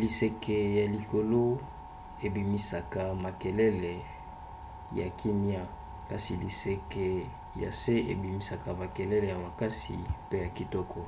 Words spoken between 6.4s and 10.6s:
liseke ya se ebimisaka makalele ya makasi pe ya